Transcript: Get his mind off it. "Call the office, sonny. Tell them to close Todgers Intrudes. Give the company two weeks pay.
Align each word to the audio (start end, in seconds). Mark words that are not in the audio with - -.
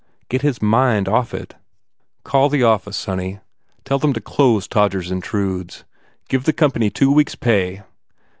Get 0.29 0.41
his 0.41 0.63
mind 0.63 1.07
off 1.07 1.31
it. 1.31 1.53
"Call 2.23 2.49
the 2.49 2.63
office, 2.63 2.97
sonny. 2.97 3.39
Tell 3.85 3.99
them 3.99 4.13
to 4.13 4.19
close 4.19 4.67
Todgers 4.67 5.11
Intrudes. 5.11 5.83
Give 6.27 6.43
the 6.45 6.53
company 6.53 6.89
two 6.89 7.11
weeks 7.13 7.35
pay. 7.35 7.83